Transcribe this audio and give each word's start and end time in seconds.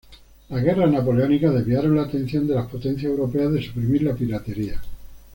Las 0.49 0.63
Guerras 0.63 0.89
napoleónicas 0.89 1.53
desviaron 1.53 1.95
la 1.95 2.01
atención 2.01 2.47
de 2.47 2.55
las 2.55 2.67
potencias 2.67 3.11
europeas 3.11 3.53
de 3.53 3.61
suprimir 3.61 4.01
la 4.01 4.15
piratería. 4.15 4.81